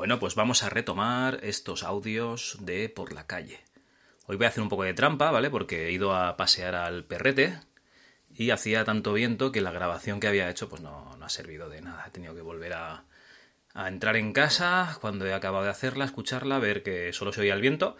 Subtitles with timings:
[0.00, 3.60] Bueno, pues vamos a retomar estos audios de por la calle.
[4.24, 5.50] Hoy voy a hacer un poco de trampa, ¿vale?
[5.50, 7.60] Porque he ido a pasear al perrete
[8.34, 11.68] y hacía tanto viento que la grabación que había hecho pues no, no ha servido
[11.68, 12.06] de nada.
[12.06, 13.04] He tenido que volver a,
[13.74, 17.60] entrar en casa cuando he acabado de hacerla, escucharla, ver que solo se oía el
[17.60, 17.98] viento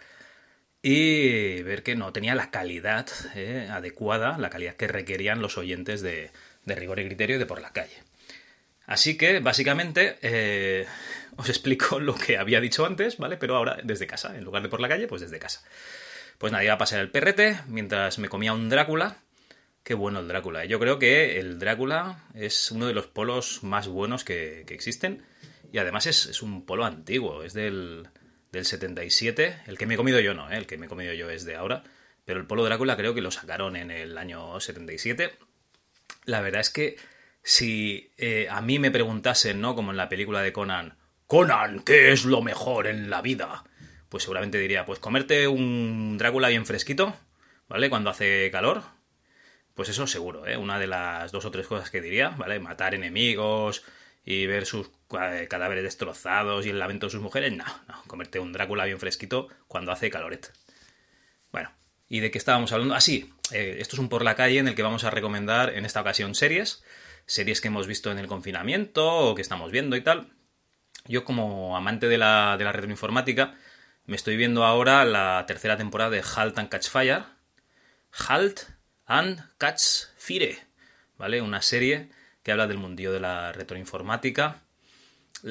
[0.81, 6.01] y ver que no tenía la calidad eh, adecuada, la calidad que requerían los oyentes
[6.01, 6.31] de,
[6.65, 8.01] rigor y criterio de por la calle.
[8.87, 10.87] Así que, básicamente, eh,
[11.41, 13.37] os explico lo que había dicho antes, ¿vale?
[13.37, 15.63] Pero ahora desde casa, en lugar de por la calle, pues desde casa.
[16.37, 19.17] Pues nada, iba a pasar el perrete mientras me comía un Drácula.
[19.83, 20.65] Qué bueno el Drácula.
[20.65, 25.23] Yo creo que el Drácula es uno de los polos más buenos que, existen.
[25.71, 28.09] Y además es, es, un polo antiguo, es del,
[28.51, 29.63] del 77.
[29.67, 30.57] El que me he comido yo no, ¿eh?
[30.57, 31.83] el que me he comido yo es de ahora.
[32.25, 35.33] Pero el polo Drácula creo que lo sacaron en el año 77.
[36.25, 36.97] La verdad es que
[37.43, 39.75] si eh, a mí me preguntasen, ¿no?
[39.75, 40.97] Como en la película de Conan,
[41.31, 43.63] Conan, ¿qué es lo mejor en la vida?
[44.09, 47.15] Pues seguramente diría, pues comerte un Drácula bien fresquito,
[47.69, 47.89] ¿vale?
[47.89, 48.83] Cuando hace calor.
[49.73, 50.57] Pues eso seguro, ¿eh?
[50.57, 52.59] Una de las dos o tres cosas que diría, ¿vale?
[52.59, 53.81] Matar enemigos
[54.25, 58.51] y ver sus cadáveres destrozados y el lamento de sus mujeres, no, no, comerte un
[58.51, 60.51] Drácula bien fresquito cuando hace caloret.
[61.53, 61.71] Bueno,
[62.09, 62.93] ¿y de qué estábamos hablando?
[62.93, 65.73] Ah, sí, eh, esto es un por la calle en el que vamos a recomendar
[65.75, 66.83] en esta ocasión series,
[67.25, 70.33] series que hemos visto en el confinamiento o que estamos viendo y tal.
[71.07, 73.55] Yo como amante de la, de la retroinformática,
[74.05, 77.23] me estoy viendo ahora la tercera temporada de Halt and Catch Fire.
[78.27, 78.67] Halt
[79.05, 80.57] and Catch Fire,
[81.17, 81.41] ¿vale?
[81.41, 82.09] Una serie
[82.43, 84.61] que habla del mundillo de la retroinformática.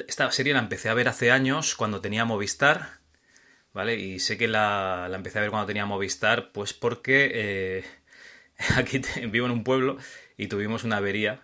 [0.07, 2.99] Esta serie la empecé a ver hace años cuando tenía Movistar,
[3.73, 3.95] ¿vale?
[3.95, 7.85] Y sé que la, la empecé a ver cuando tenía Movistar, pues porque eh,
[8.75, 9.97] aquí vivo en un pueblo
[10.37, 11.41] y tuvimos una avería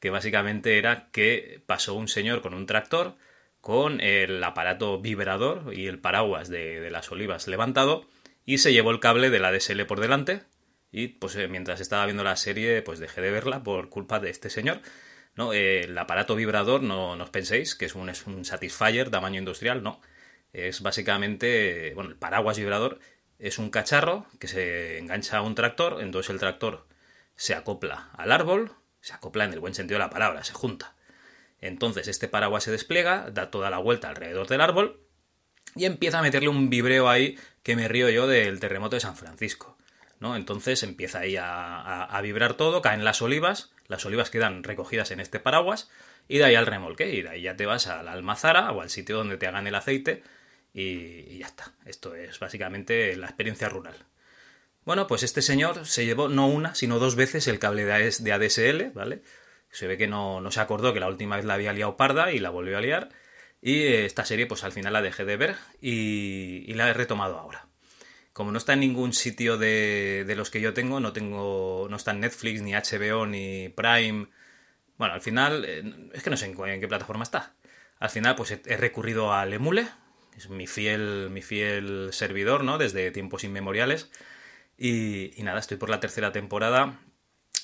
[0.00, 3.16] que básicamente era que pasó un señor con un tractor
[3.64, 8.06] con el aparato vibrador y el paraguas de, las olivas levantado
[8.44, 10.42] y se llevó el cable de la DSL por delante
[10.92, 14.28] y pues eh, mientras estaba viendo la serie pues dejé de verla por culpa de
[14.28, 14.82] este señor.
[15.34, 15.54] ¿no?
[15.54, 19.82] Eh, el aparato vibrador no, os penséis que es un, es un Satisfyer tamaño industrial,
[19.82, 19.98] no.
[20.52, 22.98] Es básicamente, bueno, el paraguas vibrador
[23.38, 26.86] es un cacharro que se engancha a un tractor, entonces el tractor
[27.34, 30.93] se acopla al árbol, se acopla en el buen sentido de la palabra, se junta.
[31.64, 35.00] Entonces este paraguas se despliega, da toda la vuelta alrededor del árbol
[35.74, 39.16] y empieza a meterle un vibreo ahí que me río yo del terremoto de San
[39.16, 39.78] Francisco.
[40.20, 40.36] ¿no?
[40.36, 45.40] Entonces empieza ahí a, vibrar todo, caen las olivas, las olivas quedan recogidas en este
[45.40, 45.90] paraguas
[46.28, 48.82] y de ahí al remolque y de ahí ya te vas a la almazara o
[48.82, 50.22] al sitio donde te hagan el aceite
[50.74, 51.72] y, y ya está.
[51.86, 53.96] Esto es básicamente la experiencia rural.
[54.84, 58.90] Bueno, pues este señor se llevó no una, sino dos veces el cable de ADSL,
[58.92, 59.22] ¿vale?
[59.74, 62.32] Se ve que no, no se acordó que la última vez la había liado parda
[62.32, 63.10] y la volvió a liar.
[63.60, 67.68] Y esta serie, pues al final la dejé de ver y, la he retomado ahora
[68.32, 71.96] como no está en ningún sitio de, de, los que yo tengo, no tengo, no
[71.96, 74.26] está en Netflix, ni HBO, ni Prime.
[74.98, 75.64] Bueno, al final,
[76.12, 77.54] es que no sé en, qué plataforma está.
[78.00, 79.86] Al final, pues he, recurrido al Emule,
[80.36, 82.76] es mi fiel, mi fiel servidor, ¿no?
[82.78, 84.10] Desde tiempos inmemoriales.
[84.76, 86.98] Y nada, estoy por la tercera temporada,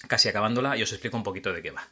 [0.08, 1.88] casi acabándola, y os explico un poquito de qué va.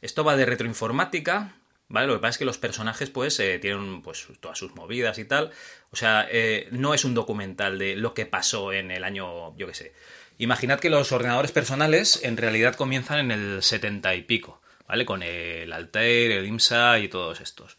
[0.00, 1.54] Esto va de retroinformática,
[1.90, 2.06] ¿Vale?
[2.06, 5.24] Lo que pasa es que los personajes, pues, eh, tienen pues todas sus movidas y
[5.24, 5.50] tal.
[5.90, 9.66] O sea, eh, no es un documental de lo que pasó en el año, yo
[9.66, 9.92] qué sé.
[10.38, 15.04] Imaginad que los ordenadores personales en realidad comienzan en el 70 y pico, ¿vale?
[15.04, 17.76] Con el Altair, el IMSA y todos estos.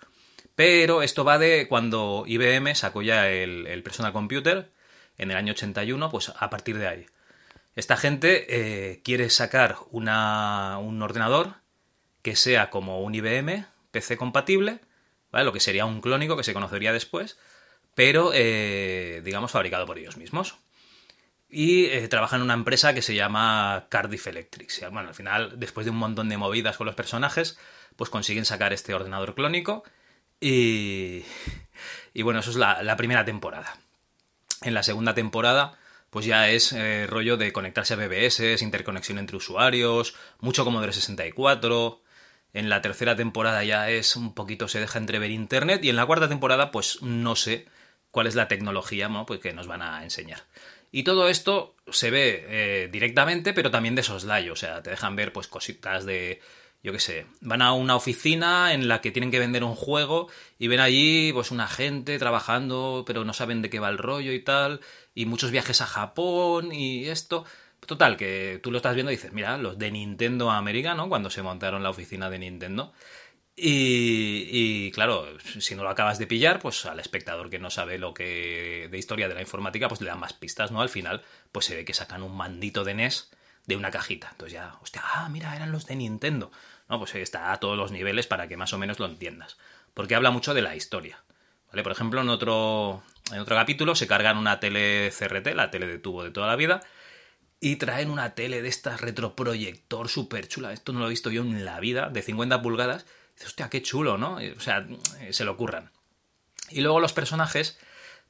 [0.55, 4.69] Pero esto va de cuando IBM sacó ya el, Personal Computer
[5.17, 7.05] en el año 81, pues a partir de ahí.
[7.75, 11.55] Esta gente eh, quiere sacar una, un ordenador
[12.21, 14.79] que sea como un IBM, PC compatible,
[15.31, 15.45] ¿vale?
[15.45, 17.37] Lo que sería un clónico que se conocería después,
[17.95, 20.57] pero eh, digamos fabricado por ellos mismos.
[21.49, 24.89] Y eh, trabaja en una empresa que se llama Cardiff Electric.
[24.91, 27.57] Bueno, al final, después de un montón de movidas con los personajes,
[27.97, 29.83] pues consiguen sacar este ordenador clónico.
[30.39, 31.25] Y,
[32.13, 33.77] y bueno, eso es la, la, primera temporada.
[34.61, 35.77] En la segunda temporada,
[36.11, 42.01] pues ya es eh, rollo de conectarse a BBS, interconexión entre usuarios, mucho Commodore 64,
[42.53, 46.05] en la tercera temporada ya es un poquito se deja entrever Internet y en la
[46.05, 47.65] cuarta temporada pues no sé
[48.11, 49.25] cuál es la tecnología ¿no?
[49.25, 50.43] pues que nos van a enseñar.
[50.91, 54.53] Y todo esto se ve eh, directamente, pero también de soslayo.
[54.53, 56.41] O sea, te dejan ver pues cositas de.
[56.83, 57.27] Yo qué sé.
[57.41, 61.31] Van a una oficina en la que tienen que vender un juego y ven allí
[61.31, 64.81] pues una gente trabajando, pero no saben de qué va el rollo y tal.
[65.13, 67.45] Y muchos viajes a Japón y esto.
[67.85, 71.41] Total, que tú lo estás viendo y dices, mira, los de Nintendo americano, cuando se
[71.41, 72.93] montaron la oficina de Nintendo.
[73.55, 75.27] Y, claro,
[75.59, 78.97] si no lo acabas de pillar, pues al espectador que no sabe lo que de
[78.97, 80.81] historia de la informática, pues le dan más pistas, ¿no?
[80.81, 81.21] Al final,
[81.51, 83.29] pues se ve que sacan un mandito de NES
[83.67, 84.29] de una cajita.
[84.31, 86.51] Entonces ya, hostia, ah, mira, eran los de Nintendo.
[86.89, 89.57] No, pues está a todos los niveles para que más o menos lo entiendas.
[89.93, 91.23] Porque habla mucho de la historia.
[91.69, 91.83] ¿Vale?
[91.83, 95.97] Por ejemplo, en otro, en otro capítulo se cargan una tele CRT, la tele de
[95.97, 96.81] tubo de toda la vida,
[97.59, 100.73] y traen una tele de estas retroproyector súper chula.
[100.73, 103.05] Esto no lo he visto yo en la vida, de 50 pulgadas.
[103.33, 104.39] dices, hostia, qué chulo, ¿no?
[104.57, 104.87] O sea,
[105.29, 105.91] se lo ocurran.
[106.69, 107.77] Y luego los personajes,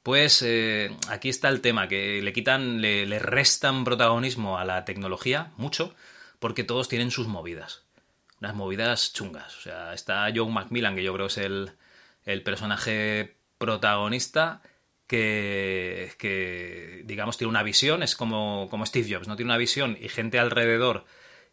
[0.03, 4.83] pues eh, aquí está el tema, que le quitan, le, le, restan protagonismo a la
[4.83, 5.95] tecnología, mucho,
[6.39, 7.83] porque todos tienen sus movidas.
[8.41, 9.55] Unas movidas chungas.
[9.57, 11.71] O sea, está John Macmillan, que yo creo es el,
[12.25, 14.61] el personaje protagonista,
[15.11, 19.35] que, digamos, tiene una visión, es como, como Steve Jobs, ¿no?
[19.35, 21.05] Tiene una visión y gente alrededor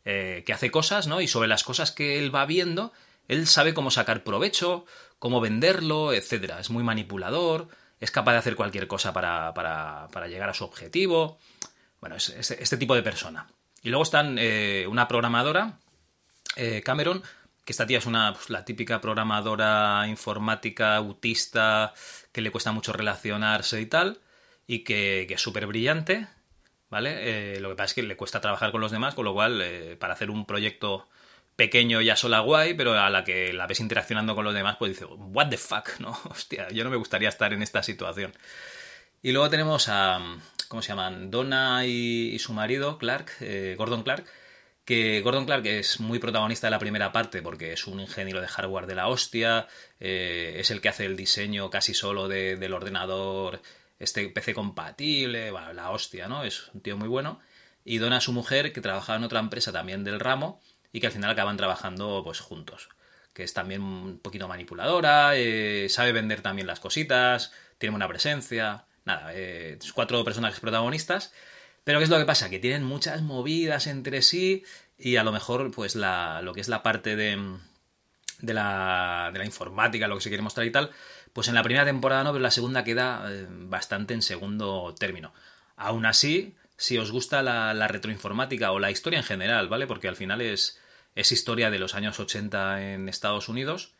[0.05, 1.20] eh, que hace cosas, ¿no?
[1.20, 2.93] Y sobre las cosas que él va viendo,
[3.26, 4.87] él sabe cómo sacar provecho,
[5.19, 6.60] cómo venderlo, etcétera.
[6.60, 7.69] Es muy manipulador,
[8.00, 11.38] es capaz de hacer cualquier cosa para, para, para llegar a su objetivo.
[12.00, 13.49] Bueno, es, este tipo de persona.
[13.82, 15.78] Y luego están eh, una programadora,
[16.56, 17.22] eh, Cameron,
[17.68, 21.92] que esta tía es una, pues, la típica programadora informática, autista,
[22.32, 24.22] que le cuesta mucho relacionarse y tal,
[24.66, 26.28] y que, es súper brillante,
[26.88, 27.56] ¿vale?
[27.56, 29.60] Eh, lo que pasa es que le cuesta trabajar con los demás, con lo cual,
[29.60, 31.10] eh, para hacer un proyecto
[31.56, 34.92] pequeño ya sola guay, pero a la que la ves interaccionando con los demás, pues
[34.92, 36.18] dice, what the fuck, ¿no?
[36.30, 38.32] Hostia, yo no me gustaría estar en esta situación.
[39.20, 40.38] Y luego tenemos a,
[40.68, 41.30] ¿cómo se llaman?
[41.30, 44.24] Donna y, su marido, Clark, eh, Gordon Clark,
[44.88, 48.49] que Gordon Clark es muy protagonista de la primera parte porque es un ingeniero de
[48.49, 49.69] hardware de la hostia,
[50.00, 53.61] eh, es el que hace el diseño casi solo del ordenador,
[53.99, 56.43] este PC compatible, bueno, la hostia, ¿no?
[56.43, 57.38] Es un tío muy bueno.
[57.85, 60.58] Y Donna, su mujer, que trabajaba en otra empresa también del ramo
[60.90, 62.88] y que al final acaban trabajando pues juntos.
[63.35, 68.87] Que es también un poquito manipuladora, eh, sabe vender también las cositas, tiene buena presencia.
[69.05, 71.35] Nada, eh, cuatro personajes protagonistas
[71.88, 72.50] pero ¿qué es lo que pasa?
[72.50, 74.62] Que tienen muchas movidas entre sí
[74.99, 77.56] y a lo mejor pues la, lo que es la parte de,
[78.43, 80.90] de, la, de la informática, lo que se quiere mostrar y tal,
[81.32, 85.32] pues en la primera temporada no, pero la segunda queda eh, bastante en segundo término.
[85.76, 89.87] Aún así, si os gusta la, retroinformática o la historia en general, ¿vale?
[89.87, 90.79] Porque al final es,
[91.14, 93.94] es historia de los años 80 en Estados Unidos.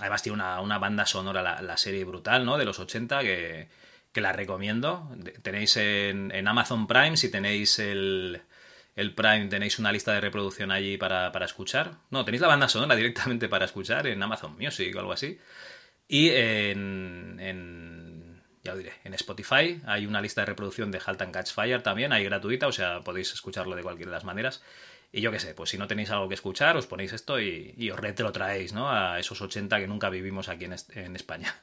[0.00, 2.58] Además tiene una, una banda sonora, la, la, serie brutal, ¿no?
[2.58, 3.68] De los 80 que,
[4.18, 5.08] que la recomiendo.
[5.42, 8.42] Tenéis en, Amazon Prime, si tenéis el,
[8.96, 11.98] el, Prime, tenéis una lista de reproducción allí para, para, escuchar.
[12.10, 15.38] No, tenéis la banda sonora directamente para escuchar en Amazon Music o algo así.
[16.08, 21.32] Y en, en ya diré, en Spotify hay una lista de reproducción de Halt and
[21.32, 24.64] Catch Fire también, hay gratuita, o sea, podéis escucharlo de cualquiera de las maneras.
[25.12, 27.72] Y yo qué sé, pues si no tenéis algo que escuchar, os ponéis esto y,
[27.78, 28.00] y os
[28.32, 28.90] traéis ¿no?
[28.90, 31.54] A esos 80 que nunca vivimos aquí en, en España.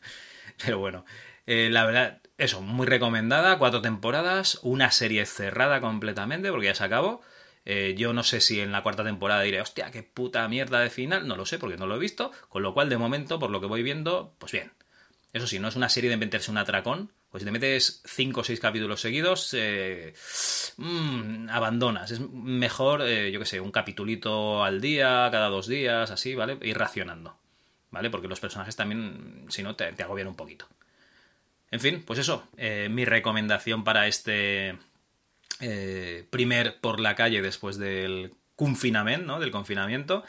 [0.66, 1.06] Pero bueno,
[1.48, 6.84] eh, la verdad, eso, muy recomendada, cuatro temporadas, una serie cerrada completamente, porque ya se
[6.84, 7.22] acabó.
[7.66, 10.90] Eh, yo no sé si en la cuarta temporada diré, hostia, qué puta mierda de
[10.90, 13.50] final, no lo sé porque no lo he visto, con lo cual de momento, por
[13.50, 14.72] lo que voy viendo, pues bien.
[15.34, 18.42] Eso sí, no es una serie de meterse un atracón, pues si te metes cinco
[18.42, 20.14] o seis capítulos seguidos, eh,
[20.78, 22.12] mm, abandonas.
[22.12, 26.58] Es mejor, yo qué sé, un capitulito al día, cada dos días, así, ¿vale?
[26.62, 27.38] Ir racionando,
[27.92, 28.10] ¿vale?
[28.10, 30.68] Porque los personajes también, si no, te agobian un poquito.
[31.72, 34.78] En fin, pues eso, eh, mi recomendación para este
[35.60, 39.40] eh, primer por la calle después del confinamiento, ¿no?
[39.40, 40.24] Del confinamiento.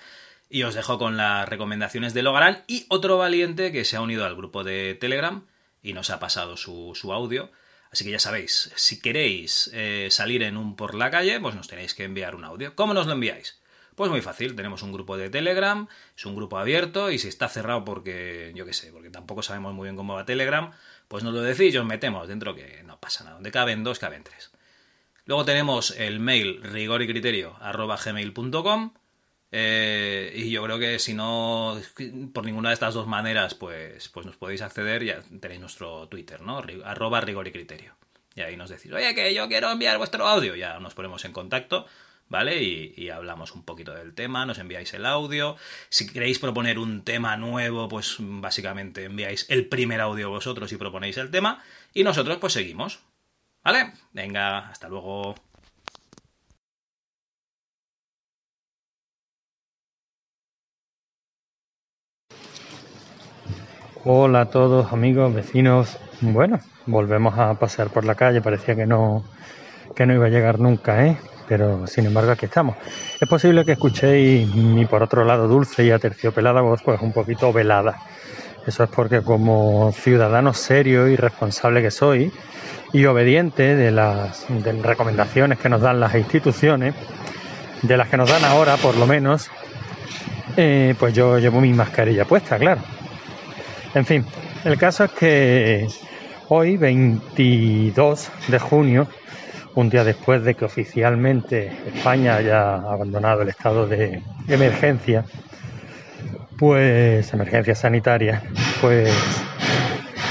[0.48, 4.24] Y os dejo con las recomendaciones de Logarán y otro valiente que se ha unido
[4.24, 5.46] al grupo de Telegram
[5.82, 7.50] y nos ha pasado su, audio.
[7.92, 11.68] Así que ya sabéis, si queréis eh, salir en un por la calle, pues nos
[11.68, 12.74] tenéis que enviar un audio.
[12.74, 13.60] ¿Cómo nos lo enviáis?
[13.96, 17.48] Pues muy fácil, tenemos un grupo de Telegram, es un grupo abierto y si está
[17.48, 20.70] cerrado porque, yo qué sé, porque tampoco sabemos muy bien cómo va Telegram,
[21.08, 23.36] pues nos lo decís y os metemos dentro que no pasa nada.
[23.36, 24.52] Donde caben dos, caben tres.
[25.24, 28.92] Luego tenemos el mail rigor y criterio gmail.com
[29.50, 31.80] eh, y yo creo que si no,
[32.34, 36.42] por ninguna de estas dos maneras, pues, pues nos podéis acceder, ya tenéis nuestro Twitter,
[36.42, 36.62] ¿no?
[36.84, 37.94] Arroba rigor y criterio.
[38.34, 40.54] Y ahí nos decís, oye, que yo quiero enviar vuestro audio.
[40.54, 41.86] Ya nos ponemos en contacto
[42.28, 42.62] ¿vale?
[42.62, 45.56] Y, hablamos un poquito del tema, nos enviáis el audio.
[45.88, 51.16] Si queréis proponer un tema nuevo, pues básicamente enviáis el primer audio vosotros y proponéis
[51.18, 51.62] el tema.
[51.94, 53.00] Y nosotros pues seguimos.
[53.64, 53.92] ¿Vale?
[54.12, 55.34] Venga, hasta luego.
[64.04, 65.98] Hola a todos amigos, vecinos.
[66.20, 68.40] Bueno, volvemos a pasear por la calle.
[68.40, 69.24] Parecía que no,
[69.96, 71.18] que no iba a llegar nunca, ¿eh?
[71.48, 72.76] Pero sin embargo aquí estamos.
[73.20, 77.52] Es posible que escuchéis mi por otro lado dulce y aterciopelada voz pues un poquito
[77.52, 77.96] velada.
[78.66, 82.32] Eso es porque como ciudadano serio y responsable que soy
[82.92, 84.46] y obediente de las,
[84.82, 86.94] recomendaciones que nos dan las instituciones,
[87.82, 89.50] de las que nos dan ahora por lo menos,
[90.56, 92.80] eh, pues yo llevo mi mascarilla puesta, claro.
[93.94, 94.24] En fin,
[94.64, 95.86] el caso es que
[96.48, 99.08] hoy, 22 de junio,
[99.76, 105.24] un día después de que oficialmente España haya abandonado el estado de emergencia,
[106.58, 108.42] pues emergencia sanitaria,
[108.80, 109.14] pues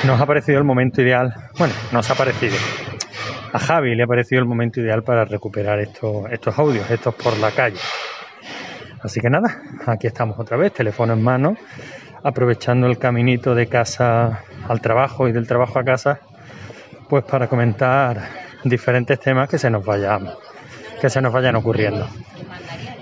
[0.03, 2.55] nos ha parecido el momento ideal, bueno, nos ha parecido,
[3.53, 7.37] a Javi le ha parecido el momento ideal para recuperar estos, estos audios, estos por
[7.37, 7.79] la calle.
[9.03, 11.55] Así que nada, aquí estamos otra vez, teléfono en mano,
[12.23, 16.19] aprovechando el caminito de casa al trabajo y del trabajo a casa,
[17.07, 20.29] pues para comentar diferentes temas que se nos vayan,
[20.99, 22.07] que se nos vayan ocurriendo.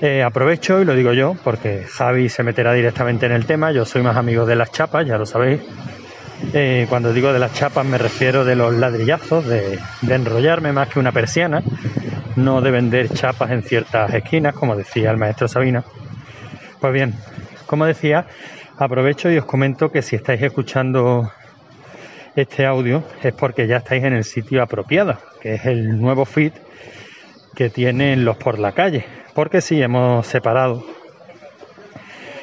[0.01, 3.71] Eh, aprovecho y lo digo yo, porque Javi se meterá directamente en el tema.
[3.71, 5.61] Yo soy más amigo de las chapas, ya lo sabéis.
[6.51, 10.89] Eh, cuando digo de las chapas me refiero de los ladrillazos, de, de, enrollarme más
[10.89, 11.63] que una persiana,
[12.35, 15.85] no de vender chapas en ciertas esquinas, como decía el maestro Sabina.
[16.81, 17.13] Pues bien,
[17.65, 18.25] como decía,
[18.77, 21.31] aprovecho y os comento que si estáis escuchando
[22.35, 26.53] este audio es porque ya estáis en el sitio apropiado, que es el nuevo feed
[27.55, 29.05] que tienen los por la calle.
[29.33, 30.83] Porque sí, hemos separado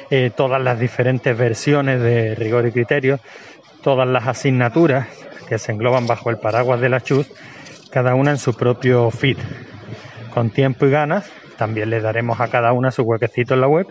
[0.09, 3.19] eh, todas las diferentes versiones de rigor y criterio,
[3.81, 5.07] todas las asignaturas
[5.47, 7.29] que se engloban bajo el paraguas de la CHUS,
[7.91, 9.37] cada una en su propio feed.
[10.33, 13.87] Con tiempo y ganas, también le daremos a cada una su huequecito en la web,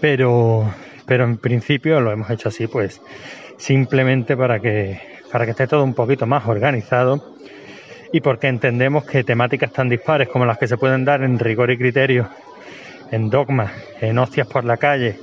[0.00, 0.72] pero,
[1.06, 3.02] pero en principio lo hemos hecho así, pues
[3.56, 7.36] simplemente para que, para que esté todo un poquito más organizado
[8.12, 11.70] y porque entendemos que temáticas tan dispares como las que se pueden dar en rigor
[11.70, 12.28] y criterio,
[13.10, 15.18] en dogma, en hostias por la calle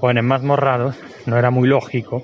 [0.00, 0.96] o en más morrados,
[1.26, 2.22] no era muy lógico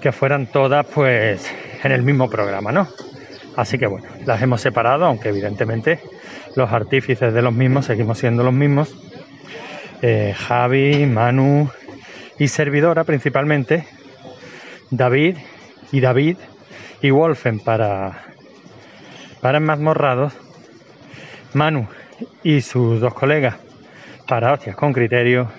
[0.00, 1.50] que fueran todas pues
[1.82, 2.88] en el mismo programa, ¿no?
[3.56, 6.00] Así que bueno, las hemos separado, aunque evidentemente
[6.56, 8.94] los artífices de los mismos seguimos siendo los mismos.
[10.02, 11.70] Eh, Javi, Manu
[12.38, 13.86] y servidora principalmente,
[14.90, 15.36] David
[15.92, 16.36] y David
[17.00, 18.24] y Wolfen para,
[19.40, 19.60] para
[21.54, 21.86] Manu
[22.42, 23.56] y sus dos colegas
[24.26, 25.50] para hostias con criterio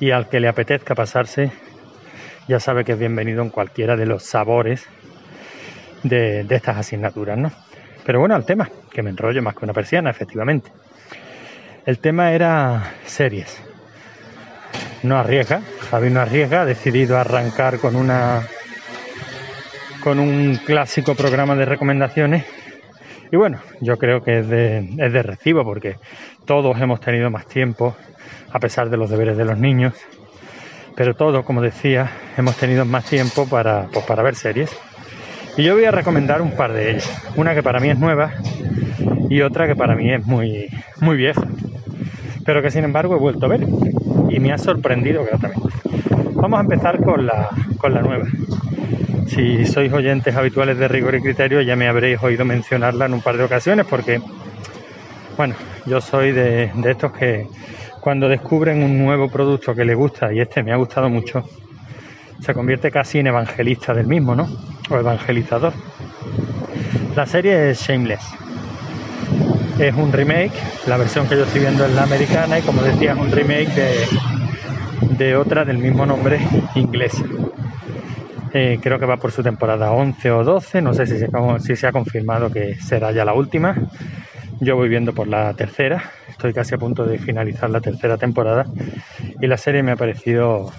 [0.00, 1.52] y al que le apetezca pasarse
[2.48, 4.86] ya sabe que es bienvenido en cualquiera de los sabores
[6.02, 7.50] de, de estas asignaturas, ¿no?
[8.04, 10.70] Pero bueno, al tema, que me enrollo más que una persiana, efectivamente.
[11.86, 13.62] El tema era series
[15.04, 18.42] no arriesga, Javi no arriesga, ha decidido arrancar con una
[20.02, 22.44] con un clásico programa de recomendaciones.
[23.30, 25.96] Y bueno, yo creo que es de, es de recibo porque
[26.46, 27.94] todos hemos tenido más tiempo
[28.50, 29.94] a pesar de los deberes de los niños,
[30.94, 34.74] pero todos, como decía, hemos tenido más tiempo para, pues, para ver series.
[35.56, 38.32] Y yo voy a recomendar un par de ellas, una que para mí es nueva
[39.28, 40.68] y otra que para mí es muy,
[41.00, 41.42] muy vieja,
[42.44, 43.66] pero que sin embargo he vuelto a ver
[44.34, 45.68] y me ha sorprendido gratamente.
[46.34, 47.48] Vamos a empezar con la,
[47.78, 48.26] con la nueva.
[49.28, 53.20] Si sois oyentes habituales de rigor y criterio ya me habréis oído mencionarla en un
[53.20, 54.20] par de ocasiones porque,
[55.36, 55.54] bueno,
[55.86, 57.46] yo soy de, de estos que
[58.00, 61.48] cuando descubren un nuevo producto que les gusta y este me ha gustado mucho,
[62.40, 64.48] se convierte casi en evangelista del mismo, ¿no?
[64.90, 65.72] O evangelizador.
[67.14, 68.44] La serie es Shameless
[69.78, 70.52] es un remake,
[70.86, 73.74] la versión que yo estoy viendo es la americana y como decía es un remake
[73.74, 74.06] de,
[75.16, 76.38] de otra del mismo nombre
[76.74, 77.24] inglesa.
[78.52, 81.28] Eh, creo que va por su temporada 11 o 12, no sé si se,
[81.58, 83.76] si se ha confirmado que será ya la última.
[84.60, 88.66] Yo voy viendo por la tercera, estoy casi a punto de finalizar la tercera temporada
[89.40, 90.72] y la serie me ha parecido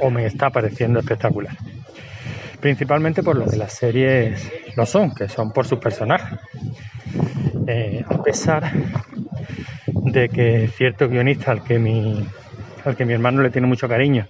[0.00, 1.56] o me está pareciendo espectacular.
[2.58, 6.38] Principalmente por lo de las series lo son, que son por sus personajes.
[7.66, 8.70] Eh, a pesar
[9.86, 12.26] de que cierto guionista al que mi
[12.84, 14.26] al que mi hermano le tiene mucho cariño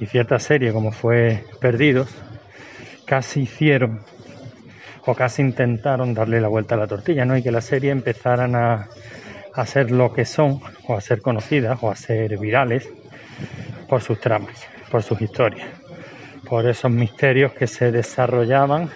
[0.00, 2.08] y cierta serie como fue Perdidos
[3.04, 4.00] casi hicieron
[5.04, 7.36] o casi intentaron darle la vuelta a la tortilla, ¿no?
[7.36, 8.88] Y que la serie empezaran a,
[9.52, 12.88] a ser lo que son, o a ser conocidas, o a ser virales,
[13.88, 15.66] por sus tramas, por sus historias,
[16.48, 18.90] por esos misterios que se desarrollaban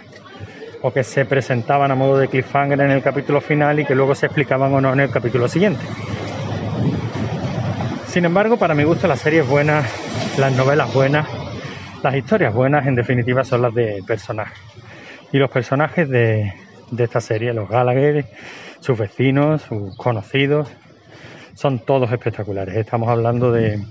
[0.86, 4.14] o que se presentaban a modo de cliffhanger en el capítulo final y que luego
[4.14, 5.84] se explicaban o no en el capítulo siguiente.
[8.06, 9.84] Sin embargo, para mi gusto las series buenas,
[10.38, 11.26] las novelas buenas,
[12.04, 14.56] las historias buenas en definitiva son las de personajes.
[15.32, 16.54] Y los personajes de,
[16.92, 18.24] de esta serie, los Gallagher,
[18.78, 20.68] sus vecinos, sus conocidos,
[21.54, 22.76] son todos espectaculares.
[22.76, 23.84] Estamos hablando de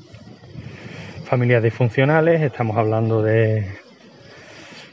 [1.26, 3.68] familias disfuncionales, estamos hablando de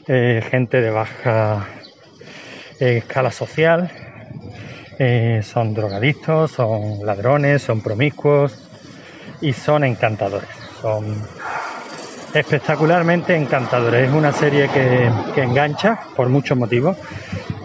[0.09, 1.65] eh, gente de baja
[2.79, 3.91] escala social,
[4.99, 8.57] eh, son drogadictos, son ladrones, son promiscuos
[9.41, 10.49] y son encantadores.
[10.81, 11.05] Son
[12.33, 14.09] espectacularmente encantadores.
[14.09, 16.97] Es una serie que, que engancha por muchos motivos,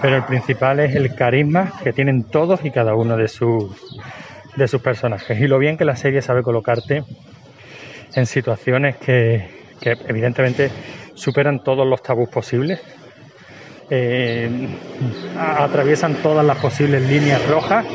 [0.00, 3.70] pero el principal es el carisma que tienen todos y cada uno de sus,
[4.58, 7.04] de sus personajes y lo bien que la serie sabe colocarte
[8.14, 9.56] en situaciones que,
[10.08, 10.70] evidentemente
[11.14, 12.80] superan todos los tabús posibles,
[13.90, 14.68] eh,
[15.36, 17.86] atraviesan todas las posibles líneas rojas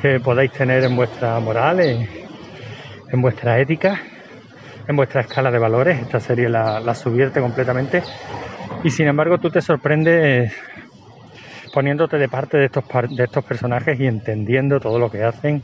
[0.00, 4.00] que podáis tener en vuestra moral, en, vuestra ética,
[4.86, 6.00] en vuestra escala de valores.
[6.00, 8.02] Esta serie la, la subvierte completamente
[8.82, 10.52] y sin embargo tú te sorprendes
[11.72, 15.62] poniéndote de parte de estos, personajes y entendiendo todo lo que hacen,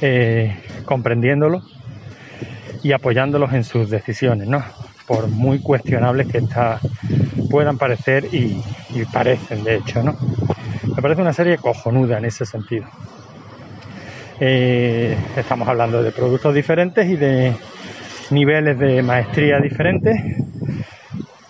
[0.00, 1.62] eh, comprendiéndolo
[2.82, 4.62] y apoyándolos en sus decisiones, ¿no?
[5.06, 6.80] Por muy cuestionables que estas
[7.50, 8.62] puedan parecer y,
[9.04, 10.14] parecen, de hecho, ¿no?
[10.94, 12.86] Me parece una serie cojonuda en ese sentido.
[14.40, 17.56] Eh, estamos hablando de productos diferentes y de
[18.30, 20.20] niveles de maestría diferentes,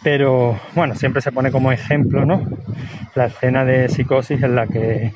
[0.03, 2.43] pero bueno, siempre se pone como ejemplo, ¿no?
[3.15, 5.13] La escena de psicosis en la que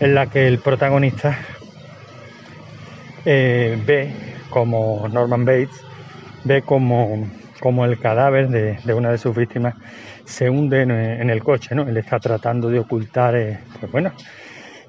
[0.00, 1.38] en la que el protagonista
[3.24, 4.10] eh, ve
[4.50, 5.84] como Norman Bates
[6.44, 7.28] ve como,
[7.60, 9.74] como el cadáver de, una de sus víctimas
[10.32, 11.82] se hunde en, el coche, ¿no?
[11.82, 14.12] Él está tratando de ocultar, eh, pues bueno,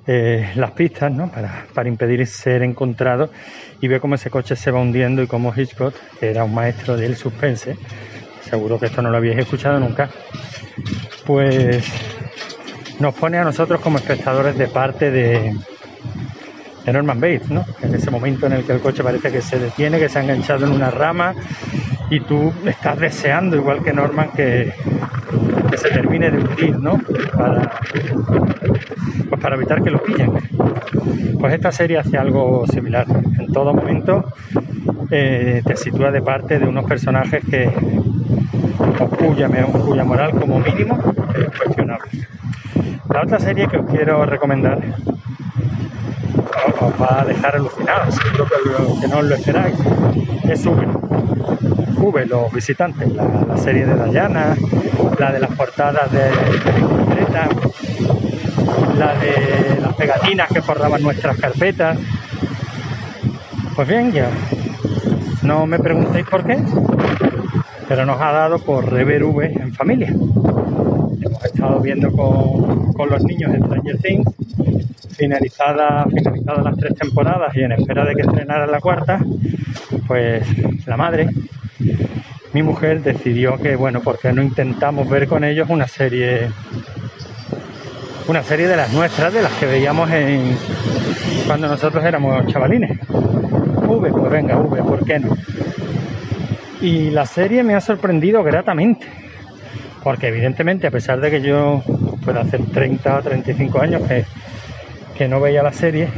[0.07, 1.29] eh, las pistas, ¿no?
[1.29, 3.29] Para, para, impedir ser encontrado
[3.81, 6.95] y ve cómo ese coche se va hundiendo y cómo Hitchcock, que era un maestro
[6.95, 7.77] del suspense,
[8.41, 10.09] seguro que esto no lo habéis escuchado nunca,
[11.25, 11.85] pues
[12.99, 15.55] nos pone a nosotros como espectadores de parte de,
[16.85, 17.65] Norman Bates, ¿no?
[17.81, 20.23] En ese momento en el que el coche parece que se detiene, que se ha
[20.23, 21.33] enganchado en una rama
[22.09, 24.73] y tú estás deseando, igual que Norman, que,
[25.69, 26.99] que se termine de hundir, ¿no?
[27.37, 27.71] Para,
[29.29, 30.31] pues para evitar que lo pillen.
[31.39, 33.05] Pues esta serie hace algo similar.
[33.39, 34.33] En todo momento
[35.11, 37.69] eh, te sitúa de parte de unos personajes que
[39.17, 39.47] cuya,
[40.03, 40.97] moral como mínimo
[41.35, 42.11] es cuestionable.
[43.09, 44.79] La otra serie que os quiero recomendar
[46.79, 48.47] os va a dejar alucinados, seguro
[49.01, 49.75] que, no os lo esperáis.
[50.49, 51.82] Es V.
[52.03, 54.57] V, los visitantes, la, serie de Dayana,
[55.17, 57.31] la de las portadas de, de
[58.97, 61.97] la de las pegatinas que forraban nuestras carpetas.
[63.75, 64.29] Pues bien, ya
[65.43, 66.57] no me preguntéis por qué,
[67.87, 70.09] pero nos ha dado por rever V en familia.
[70.09, 74.29] Hemos estado viendo con, con los niños Stranger Things
[75.15, 79.19] finalizada, finalizadas las tres temporadas y en espera de que estrenara la cuarta,
[80.07, 80.45] pues
[80.85, 81.29] la madre,
[82.53, 86.49] mi mujer, decidió que, bueno, porque no intentamos ver con ellos una serie,
[88.27, 90.09] una serie de las nuestras, de las que veíamos
[91.47, 92.99] cuando nosotros éramos chavalines.
[93.09, 95.35] V, pues venga, V, ¿por qué no?
[96.81, 99.07] Y la serie me ha sorprendido gratamente,
[100.03, 101.81] porque evidentemente, a pesar de que yo
[102.23, 104.01] pueda hacer 30 o 35 años
[105.17, 106.09] que no veía la serie,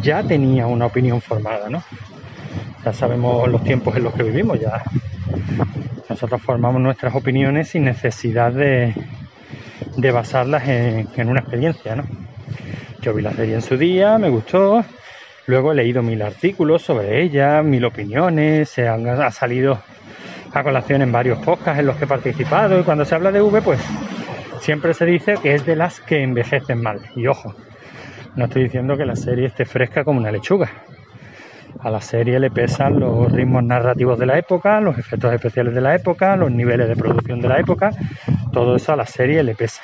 [0.00, 1.82] ya tenía una opinión formada, ¿no?
[2.84, 4.82] Ya sabemos los tiempos en los que vivimos, ya
[6.14, 8.94] nosotros formamos nuestras opiniones sin necesidad de,
[10.12, 12.04] basarlas en, una experiencia, ¿no?
[13.02, 14.84] Yo vi la serie en su día, me gustó,
[15.48, 19.82] luego he leído mil artículos sobre ella, mil opiniones, se han ha salido
[20.52, 23.42] a colación en varios podcasts en los que he participado y cuando se habla de
[23.42, 23.80] V, pues
[24.60, 27.00] siempre se dice que es de las que envejecen mal.
[27.16, 27.56] Y ojo,
[28.36, 30.70] no estoy diciendo que la serie esté fresca como una lechuga.
[31.80, 35.80] A la serie le pesan los ritmos narrativos de la época, los efectos especiales de
[35.80, 37.90] la época, los niveles de producción de la época.
[38.52, 39.82] Todo eso a la serie le pesa.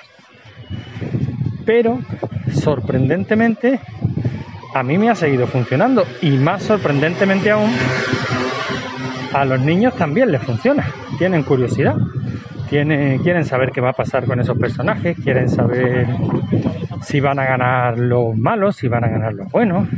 [1.67, 1.99] Pero,
[2.53, 3.81] sorprendentemente,
[4.75, 6.05] a mí me ha seguido funcionando.
[6.23, 7.71] Y más sorprendentemente aún,
[9.33, 10.87] a los niños también les funciona.
[11.19, 11.97] Tienen curiosidad
[12.71, 16.07] quieren saber qué va a pasar con esos personajes, quieren saber
[17.03, 19.89] si van a ganar los malos, si van a ganar los buenos.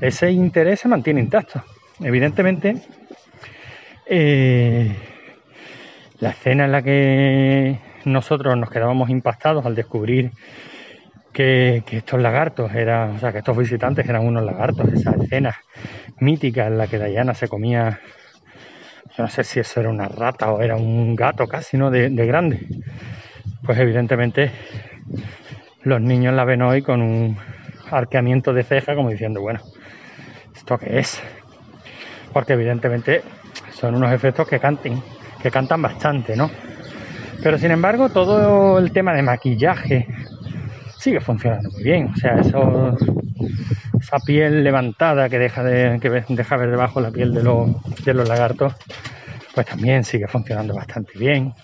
[0.00, 1.62] Ese interés se mantiene intacto.
[2.00, 2.76] Evidentemente,
[4.06, 4.94] eh,
[6.20, 10.30] la escena en la que nosotros nos quedábamos impactados al descubrir
[11.32, 15.56] que, estos lagartos eran, o sea, que estos visitantes eran unos lagartos, esa escena
[16.18, 18.00] mítica en la que Diana se comía
[19.18, 21.90] no sé si eso era una rata o era un gato casi, ¿no?
[21.90, 22.66] De, grande.
[23.64, 24.50] Pues evidentemente
[25.86, 27.36] los niños la ven hoy con un
[27.92, 29.60] arqueamiento de ceja como diciendo, bueno,
[30.54, 31.22] ¿esto qué es?
[32.32, 33.22] Porque evidentemente
[33.72, 35.00] son unos efectos que canten,
[35.40, 36.50] que cantan bastante, ¿no?
[37.40, 40.08] Pero sin embargo, todo el tema de maquillaje
[40.98, 42.10] sigue funcionando muy bien.
[42.12, 42.96] O sea, eso,
[44.00, 47.70] esa piel levantada que deja de que deja ver debajo la piel de los,
[48.04, 48.74] de los lagartos,
[49.54, 51.54] pues también sigue funcionando bastante bien.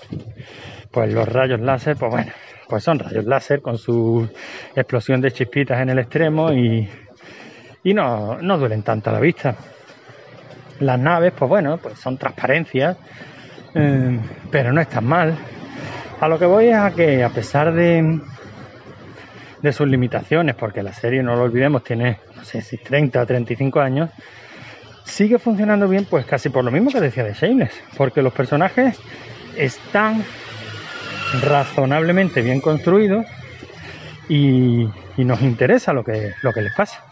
[0.93, 2.33] Pues los rayos láser, pues bueno,
[2.73, 4.27] pues son rayos láser con su
[4.75, 6.89] explosión de chispitas en el extremo y,
[7.85, 9.55] y no, no duelen tanto a la vista.
[10.81, 12.97] Las naves, pues bueno, pues son transparencias,
[13.75, 14.19] eh,
[14.51, 15.37] pero no están mal.
[16.19, 18.21] A lo que voy es a que a pesar de,
[19.61, 23.27] de sus limitaciones, porque la serie, no lo olvidemos, tiene, no sé si 30 o
[23.27, 24.09] 35 años,
[25.05, 28.99] sigue funcionando bien, pues casi por lo mismo que decía de Shameless, porque los personajes
[29.59, 30.25] están
[31.41, 33.27] razonablemente bien construidos
[34.29, 37.05] y, nos interesa lo que, lo que les pasa.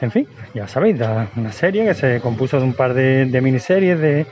[0.00, 0.96] En fin, ya sabéis,
[1.36, 4.26] una serie que se compuso de un par de, miniseries de,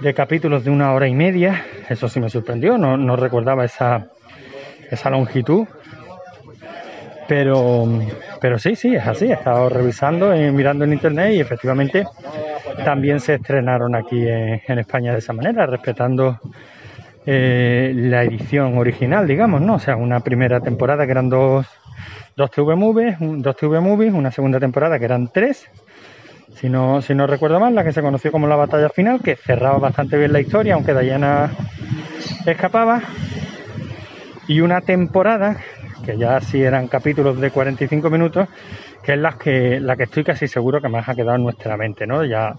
[0.00, 1.64] de capítulos de una hora y media.
[1.88, 4.08] Eso sí me sorprendió, no, no recordaba esa,
[4.90, 5.66] esa longitud.
[7.28, 7.88] Pero,
[8.40, 9.26] pero sí, sí, es así.
[9.26, 12.04] He estado revisando y mirando en internet y efectivamente
[12.84, 16.38] también se estrenaron aquí en, España de esa manera, respetando
[17.26, 19.74] eh, la edición original, digamos, ¿no?
[19.74, 21.66] O sea, una primera temporada que eran dos,
[22.36, 25.68] dos TV movies, dos TV movies, una segunda temporada que eran tres.
[26.54, 29.36] Si no, si no recuerdo mal, la que se conoció como la batalla final, que
[29.36, 31.50] cerraba bastante bien la historia, aunque Diana
[32.46, 33.02] escapaba
[34.48, 35.56] y una temporada,
[36.04, 38.48] que ya sí eran capítulos de 45 minutos,
[39.02, 41.76] que es la que, la que estoy casi seguro que más ha quedado en nuestra
[41.76, 42.24] mente, ¿no?
[42.24, 42.56] Ya,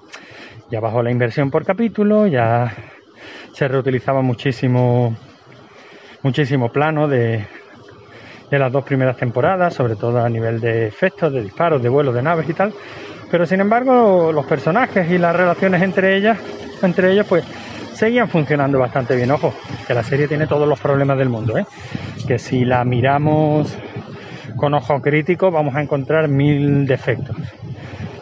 [0.72, 2.74] ya la inversión por capítulo, ya
[3.54, 5.16] se reutilizaba muchísimo,
[6.22, 7.46] muchísimo plano de,
[8.50, 12.14] de las dos primeras temporadas, sobre todo a nivel de efectos, de disparos, de vuelos
[12.14, 12.74] de naves y tal.
[13.32, 16.38] Pero sin embargo, los personajes y las relaciones entre ellas,
[16.84, 17.44] entre ellos, pues
[17.94, 19.32] seguían funcionando bastante bien.
[19.32, 19.54] Ojo,
[19.88, 21.66] que la serie tiene todos los problemas del mundo, ¿eh?
[22.28, 23.76] que si la miramos
[24.56, 27.36] con ojo crítico vamos a encontrar mil defectos.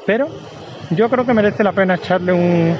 [0.06, 0.28] Pero
[0.92, 2.78] yo creo que merece la pena echarle un,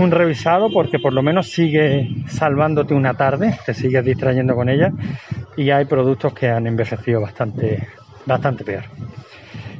[0.00, 4.92] un revisado porque por lo menos sigue salvándote una tarde, te sigues distrayendo con ella
[5.56, 7.88] y hay productos que han envejecido bastante,
[8.26, 8.84] bastante peor.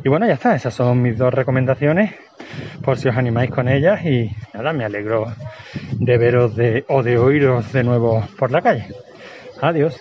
[0.05, 2.15] Y bueno, ya está, esas son mis dos recomendaciones
[2.83, 5.27] por si os animáis con ellas y nada, me alegro
[5.93, 8.87] de veros de, o de oíros de nuevo por la calle.
[9.61, 10.01] Adiós.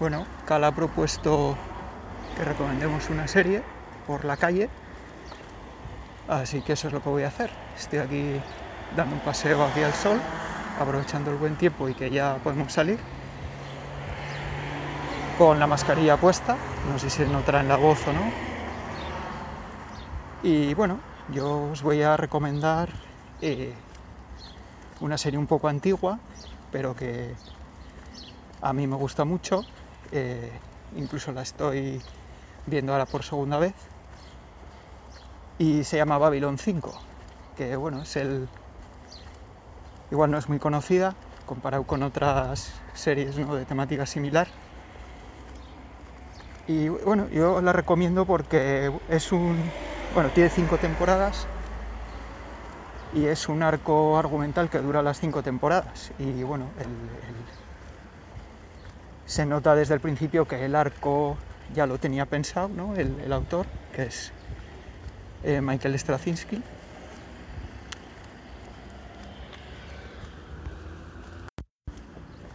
[0.00, 1.58] Bueno, Cal ha propuesto
[2.34, 3.62] que recomendemos una serie
[4.06, 4.70] por la calle
[6.30, 7.50] Así que eso es lo que voy a hacer.
[7.76, 8.40] Estoy aquí
[8.96, 10.20] dando un paseo aquí al sol,
[10.78, 13.00] aprovechando el buen tiempo y que ya podemos salir.
[15.36, 16.56] Con la mascarilla puesta,
[16.88, 18.32] no sé si se notará en la voz o no.
[20.44, 22.88] Y bueno, yo os voy a recomendar
[23.42, 23.74] eh,
[25.00, 26.20] una serie un poco antigua,
[26.70, 27.34] pero que
[28.62, 29.64] a mí me gusta mucho.
[30.12, 30.50] Eh,
[30.96, 32.02] incluso la estoy
[32.66, 33.74] viendo ahora por segunda vez
[35.58, 36.90] y se llama Babylon 5,
[37.56, 38.48] que bueno, es el...
[40.10, 41.14] igual no es muy conocida
[41.46, 44.48] comparado con otras series de temática similar.
[46.66, 49.72] Y bueno, yo la recomiendo porque es un...
[50.14, 51.46] bueno, tiene cinco temporadas
[53.12, 56.12] y es un arco argumental que dura las cinco temporadas.
[56.18, 56.66] Y bueno,
[59.30, 61.38] se nota desde el principio que el arco
[61.72, 62.96] ya lo tenía pensado, ¿no?
[62.96, 63.64] el, autor,
[63.94, 64.32] que es
[65.44, 66.60] eh, Michael Straczynski.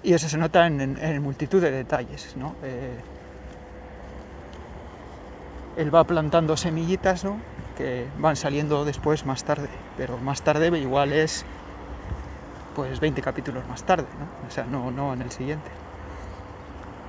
[0.04, 2.54] Y eso se nota en, multitud de detalles, ¿no?
[2.62, 3.00] Eh,
[5.78, 7.40] él va plantando semillitas, ¿no?
[7.78, 11.46] Que van saliendo después más tarde, pero más tarde igual es
[12.76, 14.48] pues 20 capítulos más tarde, ¿no?
[14.48, 15.85] O sea, no, no en el siguiente.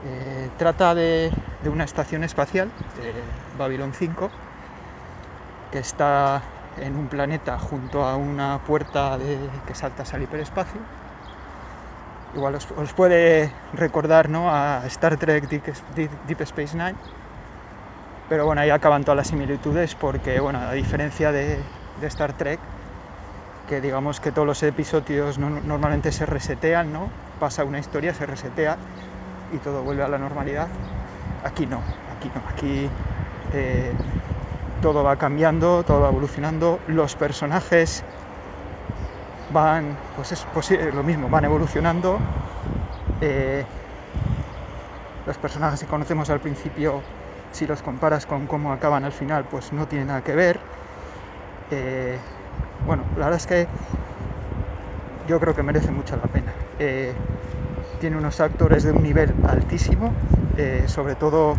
[0.04, 1.32] Eh, trata de,
[1.64, 3.12] una estación espacial, de
[3.58, 4.30] Babylon 5,
[5.72, 6.42] que está
[6.80, 9.18] en un planeta junto a una puerta
[9.66, 10.80] que saltas al hiperespacio.
[12.34, 14.50] Igual os, puede recordar ¿no?
[14.50, 16.94] a Star Trek Deep, Space Nine,
[18.28, 21.58] pero bueno, ahí acaban todas las similitudes porque, bueno, a diferencia de,
[22.02, 22.60] Star Trek,
[23.70, 27.08] que digamos que todos los episodios normalmente se resetean, ¿no?
[27.40, 28.76] Pasa una historia, se resetea.
[29.52, 30.68] Y todo vuelve a la normalidad.
[31.44, 31.80] Aquí no,
[32.16, 32.88] aquí no, aquí
[33.52, 33.92] eh,
[34.82, 38.04] todo va cambiando, todo va evolucionando, los personajes
[39.52, 42.18] van, pues es posible, lo mismo, van evolucionando.
[43.20, 43.64] Eh,
[45.26, 47.00] los personajes que conocemos al principio,
[47.52, 50.58] si los comparas con cómo acaban al final, pues no tiene nada que ver.
[51.70, 52.18] Eh,
[52.86, 53.66] bueno, la verdad es que
[55.26, 56.52] yo creo que merece mucho la pena.
[58.00, 60.12] Tiene unos actores de un nivel altísimo,
[60.86, 61.54] sobre todo,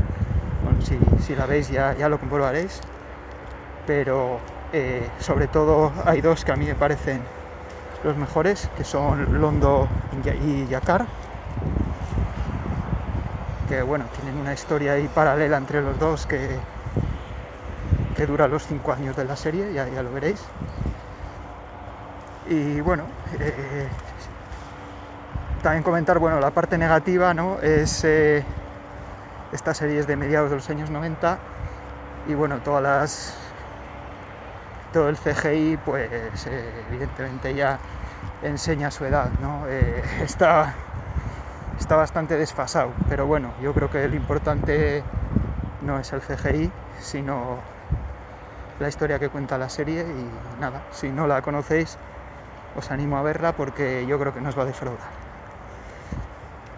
[1.26, 2.82] si, la veis ya, lo comprobaréis,
[3.86, 4.40] pero
[5.20, 7.22] sobre todo hay dos que a mí me parecen
[8.04, 9.88] los mejores, que son Londo
[10.46, 11.06] y Yakar,
[13.68, 16.48] que bueno, tienen una historia ahí paralela entre los dos que,
[18.16, 20.42] que dura los cinco años de la serie, ya, ya lo veréis.
[22.50, 23.04] Y bueno,
[23.40, 23.88] eh,
[25.62, 27.60] también comentar, bueno, la parte negativa, ¿no?
[27.60, 28.44] Es eh,
[29.52, 31.40] esta serie es de mediados de los años 90
[32.28, 33.34] y bueno, todas las
[34.94, 37.80] todo el CGI, pues eh, evidentemente ya
[38.44, 39.68] enseña su edad, ¿no?
[39.68, 40.74] Eh, está,
[41.80, 45.04] está bastante desfasado, pero bueno, yo creo que lo importante
[45.86, 47.60] no es el CGI, sino
[48.80, 51.98] la historia que cuenta la serie y nada, si no la conocéis,
[52.76, 55.27] os animo a verla porque yo creo que nos va a defraudar.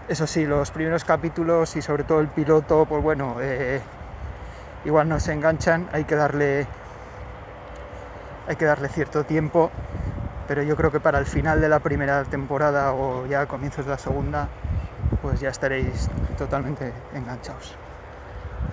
[0.09, 3.79] Eso sí, los primeros capítulos y sobre todo el piloto, pues bueno, eh,
[4.83, 6.65] igual no se enganchan, hay que darle
[8.47, 9.69] hay que darle cierto tiempo,
[10.47, 13.91] pero yo creo que para el final de la primera temporada o ya comienzos de
[13.91, 14.49] la segunda,
[15.21, 17.75] pues ya estaréis totalmente enganchados.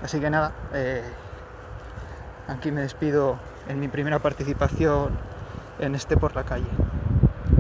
[0.03, 1.03] Así que nada, eh,
[2.49, 5.13] aquí me despido en mi primera participación
[5.81, 6.86] en este por la calle.